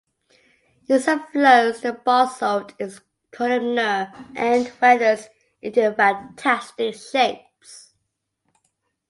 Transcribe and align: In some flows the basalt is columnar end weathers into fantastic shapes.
In 0.89 0.99
some 0.99 1.27
flows 1.27 1.81
the 1.81 1.93
basalt 1.93 2.73
is 2.79 3.01
columnar 3.29 4.11
end 4.35 4.71
weathers 4.81 5.27
into 5.61 5.93
fantastic 5.93 6.95
shapes. 6.95 7.93